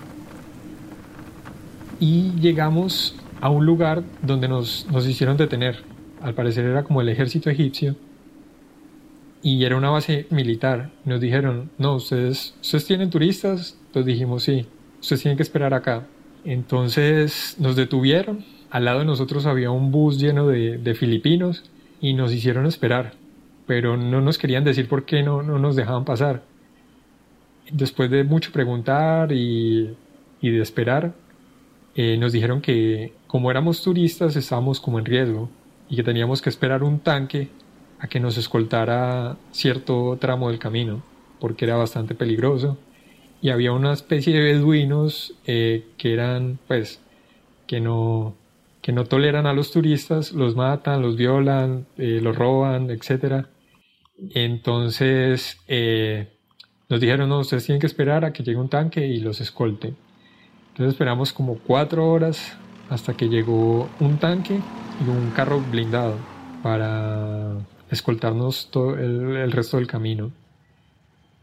Y 2.01 2.33
llegamos 2.41 3.15
a 3.41 3.49
un 3.49 3.65
lugar 3.65 4.03
donde 4.23 4.49
nos, 4.49 4.87
hicieron 5.07 5.37
detener. 5.37 5.85
Al 6.21 6.35
parecer 6.35 6.67
era 6.67 6.83
como 6.83 7.01
el 7.01 7.09
ejército 7.09 7.49
egipcio. 7.49 7.95
Y 9.41 9.65
era 9.65 9.77
una 9.77 9.91
base 9.91 10.27
militar. 10.31 10.91
Nos 11.05 11.21
dijeron, 11.21 11.71
no, 11.79 11.95
ustedes, 11.95 12.55
ustedes 12.61 12.87
tienen 12.87 13.09
turistas. 13.09 13.79
Entonces 13.87 14.07
dijimos, 14.07 14.43
sí, 14.43 14.67
ustedes 15.01 15.23
tienen 15.23 15.37
que 15.37 15.45
esperar 15.45 15.75
acá. 15.75 16.09
Entonces 16.45 17.55
nos 17.61 17.77
detuvieron. 17.77 18.45
Al 18.69 18.85
lado 18.85 18.99
de 18.99 19.05
nosotros 19.05 19.47
había 19.47 19.71
un 19.71 19.93
bus 19.93 20.19
lleno 20.19 20.49
de, 20.49 20.95
filipinos 20.95 21.63
y 22.01 22.15
nos 22.15 22.33
hicieron 22.33 22.67
esperar. 22.67 23.13
Pero 23.69 23.97
no 23.97 24.21
nos 24.21 24.39
querían 24.39 24.65
decir 24.65 24.89
por 24.89 25.05
qué 25.05 25.23
no, 25.23 25.43
no 25.45 25.61
nos 25.61 25.77
dejaban 25.77 26.05
pasar 26.05 26.50
después 27.73 28.11
de 28.11 28.25
mucho 28.25 28.53
preguntar 28.53 29.33
y, 29.33 29.97
de 30.41 30.61
esperar, 30.61 31.15
eh, 31.95 32.17
nos 32.17 32.33
dijeron 32.33 32.61
que 32.61 33.13
como 33.27 33.51
éramos 33.51 33.83
turistas 33.83 34.37
estábamos 34.37 34.81
como 34.81 34.99
en 34.99 35.05
riesgo 35.05 35.51
y 35.89 35.97
que 35.97 36.03
teníamos 36.03 36.41
que 36.41 36.49
esperar 36.51 36.83
un 36.83 37.01
tanque 37.01 37.49
a 37.99 38.09
que 38.09 38.21
nos 38.21 38.39
escoltara 38.39 39.37
cierto 39.51 40.17
tramo 40.21 40.49
del 40.49 40.59
camino 40.59 41.03
porque 41.41 41.65
era 41.65 41.77
bastante 41.77 42.15
peligroso. 42.15 42.79
Y 43.43 43.51
había 43.51 43.73
una 43.73 43.93
especie 43.93 44.35
de 44.35 44.41
beduinos 44.41 45.35
eh, 45.47 45.87
que 45.97 46.13
eran 46.13 46.59
pues 46.69 47.01
que 47.67 47.81
no 47.81 48.37
que 48.83 48.93
no 48.93 49.05
toleran 49.05 49.47
a 49.47 49.53
los 49.53 49.73
turistas 49.73 50.33
los 50.33 50.57
matan 50.57 51.03
los 51.03 51.17
violan 51.17 51.87
eh, 51.97 52.21
los 52.23 52.37
roban 52.37 52.91
etcétera. 52.91 53.49
Entonces 54.35 55.59
nos 56.91 57.01
dijeron, 57.01 57.29
no, 57.29 57.39
ustedes 57.39 57.65
tienen 57.65 57.81
que 57.81 57.87
esperar 57.87 58.25
a 58.25 58.33
que 58.33 58.43
llegue 58.43 58.59
un 58.59 58.69
tanque 58.69 59.07
y 59.07 59.21
los 59.21 59.41
escolte. 59.41 59.95
Entonces 60.73 60.95
esperamos 60.95 61.33
como 61.33 61.57
cuatro 61.59 62.11
horas 62.11 62.59
hasta 62.91 63.15
que 63.15 63.29
llegó 63.29 63.89
un 64.01 64.19
tanque 64.19 64.55
y 64.55 65.09
un 65.09 65.31
carro 65.31 65.63
blindado 65.71 66.17
para 66.65 67.53
escoltarnos 67.91 68.71
todo 68.73 68.99
el, 68.99 69.53
resto 69.53 69.77
del 69.77 69.87
camino. 69.87 70.33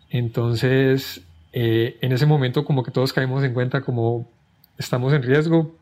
Entonces, 0.09 1.21
eh, 1.53 1.97
en 2.01 2.11
ese 2.11 2.25
momento 2.25 2.65
como 2.65 2.83
que 2.83 2.91
todos 2.91 3.13
caímos 3.13 3.41
en 3.45 3.53
cuenta 3.53 3.81
como 3.81 4.29
estamos 4.77 5.13
en 5.13 5.23
riesgo 5.23 5.73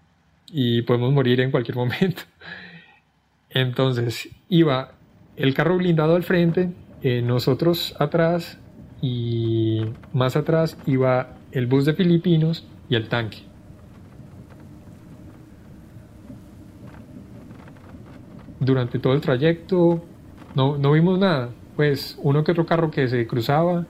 y 0.47 0.83
podemos 0.83 1.11
morir 1.11 1.41
en 1.41 1.49
cualquier 1.49 1.75
momento. 1.83 2.21
Entonces, 3.49 4.29
iba 4.47 4.91
el 5.37 5.55
carro 5.55 5.77
blindado 5.77 6.15
al 6.15 6.23
frente, 6.23 6.69
eh, 7.01 7.23
nosotros 7.23 7.95
atrás 7.97 8.59
y 9.05 9.85
más 10.13 10.35
atrás 10.35 10.79
iba 10.87 11.35
el 11.51 11.67
bus 11.67 11.85
de 11.85 11.93
filipinos 11.93 12.65
y 12.89 12.95
el 12.95 13.07
tanque. 13.07 13.43
Durante 18.59 18.97
todo 18.97 19.13
el 19.13 19.21
trayecto 19.21 20.03
no, 20.55 20.79
no 20.79 20.91
vimos 20.93 21.19
nada, 21.19 21.51
pues 21.75 22.17
uno 22.23 22.43
que 22.43 22.53
otro 22.53 22.65
carro 22.65 22.89
que 22.89 23.07
se 23.07 23.27
cruzaba 23.27 23.85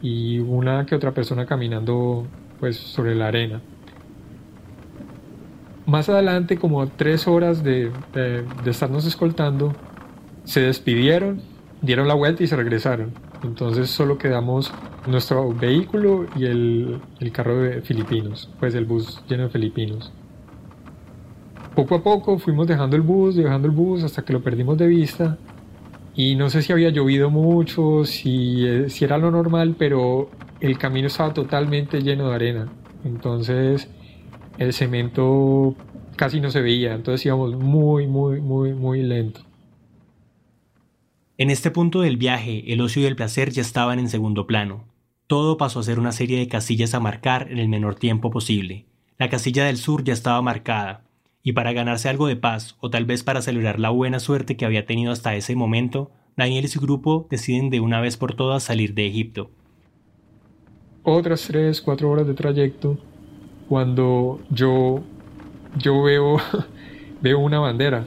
y 0.00 0.38
una 0.38 0.86
que 0.86 0.94
otra 0.94 1.12
persona 1.12 1.44
caminando 1.44 2.26
pues 2.60 2.78
sobre 2.78 3.14
la 3.14 3.26
arena. 3.26 3.60
Más 5.84 6.08
adelante, 6.08 6.56
como 6.56 6.86
tres 6.86 7.28
horas 7.28 7.62
de, 7.62 7.92
de, 8.14 8.42
de 8.42 8.70
estarnos 8.70 9.04
escoltando, 9.04 9.74
se 10.44 10.60
despidieron, 10.60 11.42
dieron 11.82 12.08
la 12.08 12.14
vuelta 12.14 12.42
y 12.42 12.46
se 12.46 12.56
regresaron. 12.56 13.12
Entonces 13.44 13.90
solo 13.90 14.16
quedamos 14.16 14.72
nuestro 15.06 15.52
vehículo 15.52 16.26
y 16.34 16.46
el, 16.46 17.00
carro 17.32 17.58
de 17.60 17.82
filipinos, 17.82 18.48
pues 18.58 18.74
el 18.74 18.86
bus 18.86 19.22
lleno 19.28 19.44
de 19.44 19.48
filipinos. 19.50 20.12
Poco 21.74 21.96
a 21.96 22.02
poco 22.02 22.38
fuimos 22.38 22.66
dejando 22.66 22.96
el 22.96 23.02
bus, 23.02 23.36
dejando 23.36 23.68
el 23.68 23.74
bus 23.74 24.02
hasta 24.02 24.24
que 24.24 24.32
lo 24.32 24.42
perdimos 24.42 24.78
de 24.78 24.86
vista. 24.86 25.36
Y 26.14 26.36
no 26.36 26.48
sé 26.48 26.62
si 26.62 26.72
había 26.72 26.90
llovido 26.90 27.28
mucho, 27.28 28.04
si, 28.04 28.66
eh, 28.66 28.88
si 28.88 29.04
era 29.04 29.18
lo 29.18 29.30
normal, 29.30 29.74
pero 29.78 30.30
el 30.60 30.78
camino 30.78 31.08
estaba 31.08 31.34
totalmente 31.34 32.00
lleno 32.00 32.28
de 32.30 32.34
arena. 32.34 32.68
Entonces 33.04 33.90
el 34.56 34.72
cemento 34.72 35.74
casi 36.16 36.40
no 36.40 36.50
se 36.50 36.62
veía. 36.62 36.94
Entonces 36.94 37.26
íbamos 37.26 37.54
muy, 37.56 38.06
muy, 38.06 38.40
muy, 38.40 38.72
muy 38.72 39.02
lento. 39.02 39.40
En 41.36 41.50
este 41.50 41.72
punto 41.72 42.02
del 42.02 42.16
viaje, 42.16 42.72
el 42.72 42.80
ocio 42.80 43.02
y 43.02 43.06
el 43.06 43.16
placer 43.16 43.50
ya 43.50 43.60
estaban 43.60 43.98
en 43.98 44.08
segundo 44.08 44.46
plano. 44.46 44.84
Todo 45.26 45.56
pasó 45.56 45.80
a 45.80 45.82
ser 45.82 45.98
una 45.98 46.12
serie 46.12 46.38
de 46.38 46.46
casillas 46.46 46.94
a 46.94 47.00
marcar 47.00 47.50
en 47.50 47.58
el 47.58 47.68
menor 47.68 47.96
tiempo 47.96 48.30
posible. 48.30 48.84
La 49.18 49.28
casilla 49.28 49.64
del 49.64 49.76
sur 49.76 50.04
ya 50.04 50.12
estaba 50.12 50.40
marcada, 50.42 51.02
y 51.42 51.52
para 51.52 51.72
ganarse 51.72 52.08
algo 52.08 52.28
de 52.28 52.36
paz, 52.36 52.76
o 52.78 52.88
tal 52.88 53.04
vez 53.04 53.24
para 53.24 53.42
celebrar 53.42 53.80
la 53.80 53.90
buena 53.90 54.20
suerte 54.20 54.56
que 54.56 54.64
había 54.64 54.86
tenido 54.86 55.10
hasta 55.10 55.34
ese 55.34 55.56
momento, 55.56 56.12
Daniel 56.36 56.66
y 56.66 56.68
su 56.68 56.80
grupo 56.80 57.26
deciden 57.28 57.68
de 57.68 57.80
una 57.80 58.00
vez 58.00 58.16
por 58.16 58.34
todas 58.34 58.62
salir 58.62 58.94
de 58.94 59.08
Egipto. 59.08 59.50
Otras 61.02 61.48
tres, 61.48 61.82
cuatro 61.82 62.10
horas 62.10 62.28
de 62.28 62.34
trayecto, 62.34 62.96
cuando 63.68 64.40
yo, 64.50 65.02
yo 65.78 66.00
veo, 66.00 66.36
veo 67.20 67.40
una 67.40 67.58
bandera 67.58 68.06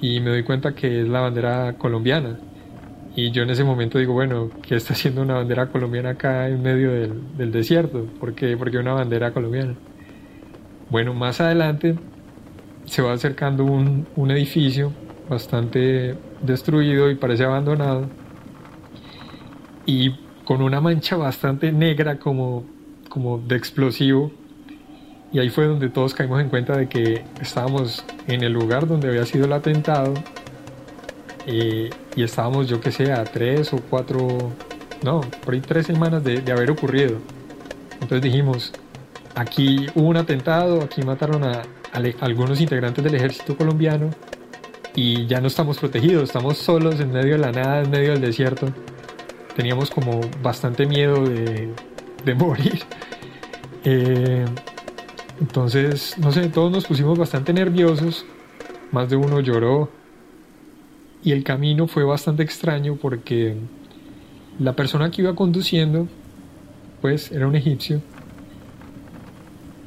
y 0.00 0.20
me 0.20 0.30
doy 0.30 0.42
cuenta 0.42 0.74
que 0.74 1.02
es 1.02 1.08
la 1.08 1.20
bandera 1.20 1.74
colombiana. 1.78 2.38
Y 3.16 3.32
yo 3.32 3.42
en 3.42 3.50
ese 3.50 3.64
momento 3.64 3.98
digo, 3.98 4.12
bueno, 4.12 4.50
¿qué 4.62 4.76
está 4.76 4.94
haciendo 4.94 5.22
una 5.22 5.34
bandera 5.34 5.66
colombiana 5.66 6.10
acá 6.10 6.48
en 6.48 6.62
medio 6.62 6.92
del, 6.92 7.52
desierto? 7.52 8.06
¿Por 8.18 8.34
qué? 8.34 8.54
Una 8.54 8.94
bandera 8.94 9.32
colombiana. 9.32 9.74
Bueno, 10.90 11.12
más 11.14 11.40
adelante 11.40 11.96
se 12.84 13.02
va 13.02 13.12
acercando 13.12 13.64
un, 13.64 14.06
un 14.16 14.30
edificio 14.30 14.92
bastante 15.28 16.16
destruido 16.42 17.10
y 17.10 17.14
parece 17.16 17.44
abandonado. 17.44 18.08
Y 19.86 20.14
con 20.44 20.62
una 20.62 20.80
mancha 20.80 21.16
bastante 21.16 21.72
negra 21.72 22.18
como, 22.18 22.64
como 23.08 23.38
de 23.38 23.56
explosivo. 23.56 24.32
Y 25.32 25.38
ahí 25.38 25.48
fue 25.48 25.66
donde 25.66 25.88
todos 25.88 26.14
caímos 26.14 26.40
en 26.40 26.48
cuenta 26.48 26.76
de 26.76 26.88
que 26.88 27.24
estábamos 27.40 28.04
en 28.26 28.42
el 28.42 28.52
lugar 28.52 28.86
donde 28.86 29.08
había 29.08 29.24
sido 29.24 29.44
el 29.44 29.52
atentado. 29.52 30.14
Y 31.46 31.90
estábamos, 32.16 32.68
yo 32.68 32.80
que 32.80 32.92
sé, 32.92 33.12
a 33.12 33.24
tres 33.24 33.72
o 33.72 33.78
cuatro, 33.78 34.52
no, 35.02 35.20
por 35.44 35.54
ahí 35.54 35.60
tres 35.60 35.86
semanas 35.86 36.22
de, 36.22 36.40
de 36.40 36.52
haber 36.52 36.70
ocurrido. 36.70 37.18
Entonces 37.94 38.22
dijimos, 38.22 38.72
aquí 39.34 39.86
hubo 39.94 40.08
un 40.08 40.16
atentado, 40.16 40.82
aquí 40.82 41.02
mataron 41.02 41.44
a, 41.44 41.62
algunos 42.20 42.60
integrantes 42.60 43.02
del 43.02 43.14
ejército 43.14 43.56
colombiano 43.56 44.10
y 44.94 45.26
ya 45.26 45.40
no 45.40 45.48
estamos 45.48 45.78
protegidos, 45.78 46.24
estamos 46.24 46.58
solos 46.58 47.00
en 47.00 47.12
medio 47.12 47.32
de 47.32 47.38
la 47.38 47.52
nada, 47.52 47.82
en 47.82 47.90
medio 47.90 48.12
del 48.12 48.20
desierto 48.20 48.72
teníamos 49.56 49.90
como 49.90 50.20
bastante 50.42 50.86
miedo 50.86 51.24
de, 51.24 52.34
morir. 52.34 52.82
Eh, 53.84 54.44
entonces, 55.40 56.16
no 56.18 56.32
sé, 56.32 56.48
todos 56.48 56.70
nos 56.70 56.84
pusimos 56.84 57.18
bastante 57.18 57.54
nerviosos, 57.54 58.26
más 58.92 59.08
de 59.08 59.16
uno 59.16 59.40
lloró 59.40 59.90
y 61.24 61.32
el 61.32 61.44
camino 61.44 61.86
fue 61.86 62.04
bastante 62.04 62.42
extraño 62.42 62.96
porque 62.96 63.56
la 64.58 64.74
persona 64.74 65.10
que 65.10 65.22
iba 65.22 65.34
conduciendo, 65.34 66.08
pues 67.00 67.32
era 67.32 67.48
un 67.48 67.56
egipcio, 67.56 68.02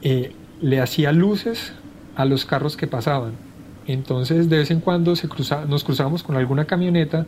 eh, 0.02 0.32
le 0.60 0.82
hacía 0.82 1.12
luces 1.12 1.74
a 2.16 2.26
los 2.26 2.46
carros 2.46 2.76
que 2.76 2.88
pasaban. 2.88 3.34
Entonces 3.86 4.50
de 4.50 4.58
vez 4.58 4.72
en 4.72 4.80
cuando 4.80 5.16
se 5.16 5.28
nos 5.68 5.84
cruzábamos 5.84 6.24
con 6.24 6.36
alguna 6.36 6.66
camioneta 6.66 7.28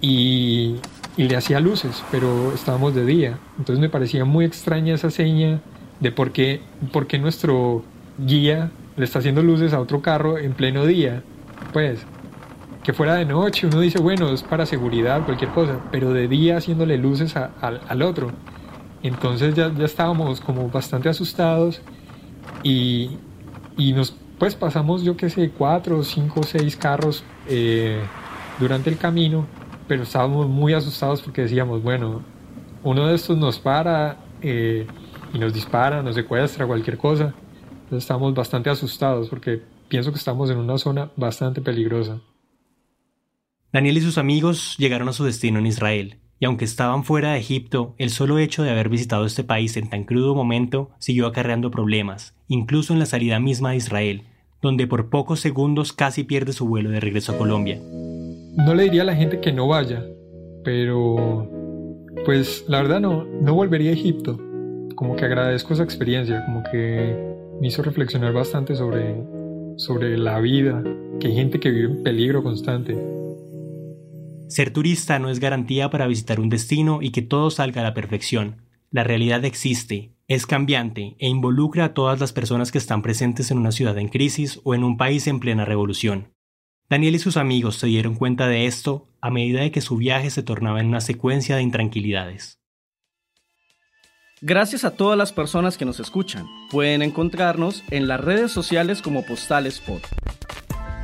y, 0.00 0.76
le 1.18 1.36
hacía 1.36 1.60
luces, 1.60 2.02
pero 2.10 2.54
estábamos 2.54 2.94
de 2.94 3.04
día. 3.04 3.38
Entonces 3.58 3.78
me 3.78 3.90
parecía 3.90 4.24
muy 4.24 4.46
extraña 4.46 4.94
esa 4.94 5.10
seña 5.10 5.60
de 6.02 6.12
por 6.12 6.32
qué, 6.32 6.60
por 6.92 7.06
qué 7.06 7.18
nuestro 7.18 7.82
guía 8.18 8.70
le 8.96 9.04
está 9.04 9.20
haciendo 9.20 9.42
luces 9.42 9.72
a 9.72 9.80
otro 9.80 10.02
carro 10.02 10.36
en 10.36 10.52
pleno 10.52 10.84
día. 10.84 11.22
Pues 11.72 12.04
que 12.84 12.92
fuera 12.92 13.14
de 13.14 13.24
noche, 13.24 13.66
uno 13.66 13.80
dice, 13.80 14.00
bueno, 14.00 14.28
es 14.30 14.42
para 14.42 14.66
seguridad, 14.66 15.24
cualquier 15.24 15.50
cosa, 15.52 15.78
pero 15.90 16.12
de 16.12 16.28
día 16.28 16.58
haciéndole 16.58 16.98
luces 16.98 17.34
al 17.36 18.02
otro. 18.02 18.32
Entonces 19.02 19.54
ya, 19.54 19.72
ya, 19.72 19.84
estábamos 19.84 20.40
como 20.40 20.68
bastante 20.68 21.08
asustados 21.08 21.80
y, 22.62 23.18
y 23.76 23.92
nos 23.92 24.14
pues 24.38 24.56
pasamos 24.56 25.04
yo 25.04 25.16
que 25.16 25.30
sé, 25.30 25.50
cuatro, 25.56 26.02
cinco, 26.02 26.42
seis 26.42 26.76
carros 26.76 27.24
eh, 27.48 28.00
durante 28.58 28.90
el 28.90 28.98
camino 28.98 29.46
pero 29.92 30.04
estábamos 30.04 30.48
muy 30.48 30.72
asustados 30.72 31.20
porque 31.22 31.42
decíamos, 31.42 31.82
bueno, 31.82 32.22
uno 32.82 33.06
de 33.08 33.14
estos 33.14 33.36
nos 33.36 33.58
para 33.58 34.16
eh, 34.40 34.86
y 35.32 35.38
nos 35.38 35.52
dispara, 35.52 36.02
nos 36.02 36.14
secuestra, 36.14 36.66
cualquier 36.66 36.98
cosa. 36.98 37.34
Entonces 37.84 38.04
estamos 38.04 38.34
bastante 38.34 38.70
asustados 38.70 39.28
porque 39.28 39.60
pienso 39.88 40.12
que 40.12 40.18
estamos 40.18 40.50
en 40.50 40.58
una 40.58 40.78
zona 40.78 41.10
bastante 41.16 41.60
peligrosa. 41.60 42.20
Daniel 43.72 43.98
y 43.98 44.00
sus 44.02 44.18
amigos 44.18 44.76
llegaron 44.78 45.08
a 45.08 45.12
su 45.12 45.24
destino 45.24 45.58
en 45.58 45.66
Israel, 45.66 46.18
y 46.38 46.44
aunque 46.44 46.64
estaban 46.64 47.04
fuera 47.04 47.32
de 47.32 47.38
Egipto, 47.38 47.94
el 47.98 48.10
solo 48.10 48.38
hecho 48.38 48.62
de 48.62 48.70
haber 48.70 48.88
visitado 48.88 49.24
este 49.24 49.44
país 49.44 49.76
en 49.76 49.88
tan 49.88 50.04
crudo 50.04 50.34
momento 50.34 50.90
siguió 50.98 51.26
acarreando 51.26 51.70
problemas, 51.70 52.34
incluso 52.48 52.92
en 52.92 52.98
la 52.98 53.06
salida 53.06 53.40
misma 53.40 53.70
de 53.70 53.76
Israel, 53.76 54.22
donde 54.60 54.86
por 54.86 55.08
pocos 55.08 55.40
segundos 55.40 55.92
casi 55.92 56.24
pierde 56.24 56.52
su 56.52 56.66
vuelo 56.66 56.90
de 56.90 57.00
regreso 57.00 57.32
a 57.32 57.38
Colombia 57.38 57.80
no 58.56 58.74
le 58.74 58.84
diría 58.84 59.02
a 59.02 59.06
la 59.06 59.16
gente 59.16 59.40
que 59.40 59.52
no 59.52 59.68
vaya, 59.68 60.04
pero 60.64 61.48
pues 62.24 62.64
la 62.68 62.82
verdad 62.82 63.00
no, 63.00 63.24
no 63.24 63.54
volvería 63.54 63.90
a 63.90 63.94
Egipto. 63.94 64.38
Como 64.94 65.16
que 65.16 65.24
agradezco 65.24 65.74
esa 65.74 65.82
experiencia, 65.82 66.44
como 66.44 66.62
que 66.64 67.16
me 67.60 67.68
hizo 67.68 67.82
reflexionar 67.82 68.32
bastante 68.32 68.74
sobre, 68.74 69.16
sobre 69.76 70.16
la 70.18 70.38
vida, 70.40 70.82
que 71.20 71.28
hay 71.28 71.34
gente 71.34 71.60
que 71.60 71.70
vive 71.70 71.92
en 71.92 72.02
peligro 72.02 72.42
constante. 72.42 72.96
Ser 74.48 74.72
turista 74.72 75.18
no 75.18 75.30
es 75.30 75.40
garantía 75.40 75.88
para 75.90 76.06
visitar 76.06 76.38
un 76.38 76.50
destino 76.50 77.00
y 77.00 77.10
que 77.10 77.22
todo 77.22 77.50
salga 77.50 77.80
a 77.80 77.84
la 77.84 77.94
perfección. 77.94 78.62
La 78.90 79.04
realidad 79.04 79.44
existe, 79.44 80.12
es 80.28 80.46
cambiante 80.46 81.16
e 81.18 81.28
involucra 81.28 81.86
a 81.86 81.94
todas 81.94 82.20
las 82.20 82.32
personas 82.32 82.70
que 82.70 82.78
están 82.78 83.00
presentes 83.00 83.50
en 83.50 83.58
una 83.58 83.72
ciudad 83.72 83.96
en 83.98 84.08
crisis 84.08 84.60
o 84.64 84.74
en 84.74 84.84
un 84.84 84.98
país 84.98 85.26
en 85.26 85.40
plena 85.40 85.64
revolución. 85.64 86.32
Daniel 86.90 87.14
y 87.14 87.18
sus 87.18 87.38
amigos 87.38 87.76
se 87.76 87.86
dieron 87.86 88.16
cuenta 88.16 88.48
de 88.48 88.66
esto 88.66 89.08
a 89.22 89.30
medida 89.30 89.62
de 89.62 89.70
que 89.70 89.80
su 89.80 89.96
viaje 89.96 90.28
se 90.28 90.42
tornaba 90.42 90.80
en 90.80 90.88
una 90.88 91.00
secuencia 91.00 91.56
de 91.56 91.62
intranquilidades. 91.62 92.61
Gracias 94.44 94.82
a 94.82 94.90
todas 94.90 95.16
las 95.16 95.32
personas 95.32 95.78
que 95.78 95.84
nos 95.84 96.00
escuchan. 96.00 96.48
Pueden 96.68 97.00
encontrarnos 97.02 97.84
en 97.90 98.08
las 98.08 98.20
redes 98.20 98.50
sociales 98.50 99.00
como 99.00 99.24
Postales 99.24 99.78
Pod. 99.78 100.00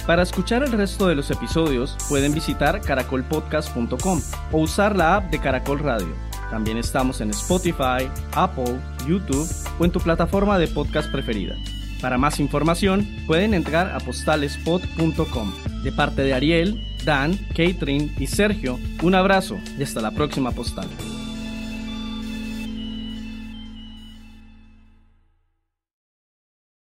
Para 0.09 0.25
escuchar 0.25 0.65
el 0.65 0.73
resto 0.73 1.07
de 1.07 1.15
los 1.15 1.31
episodios 1.31 1.97
pueden 2.09 2.35
visitar 2.35 2.81
caracolpodcast.com 2.81 4.23
o 4.51 4.59
usar 4.59 4.97
la 4.97 5.15
app 5.15 5.31
de 5.31 5.39
Caracol 5.39 5.79
Radio. 5.79 6.17
También 6.51 6.79
estamos 6.79 7.21
en 7.21 7.31
Spotify, 7.31 8.11
Apple, 8.33 8.81
YouTube 9.07 9.49
o 9.79 9.85
en 9.85 9.93
tu 9.93 10.01
plataforma 10.01 10.59
de 10.59 10.67
podcast 10.67 11.09
preferida. 11.13 11.55
Para 12.01 12.19
más 12.19 12.41
información, 12.41 13.07
pueden 13.29 13.55
entrar 13.55 13.95
a 13.95 14.01
postalespot.com. 14.01 15.53
De 15.85 15.93
parte 15.93 16.23
de 16.23 16.35
Ariel, 16.35 16.85
Dan, 17.05 17.37
Catherine 17.51 18.13
y 18.19 18.27
Sergio, 18.27 18.81
un 19.05 19.15
abrazo 19.15 19.59
y 19.79 19.85
hasta 19.85 20.01
la 20.01 20.11
próxima 20.11 20.51
postal. 20.51 20.89